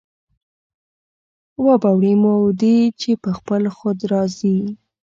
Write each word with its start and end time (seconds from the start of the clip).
وابه 1.63 1.89
وړي 1.95 2.13
مودې 2.23 2.77
چې 3.01 3.11
په 3.23 3.29
خپل 3.37 3.63
خود 3.77 3.99
را 4.11 4.23
ځي 4.37 4.57